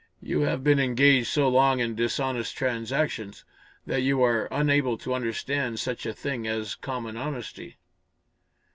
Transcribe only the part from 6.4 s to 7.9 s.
as common honesty."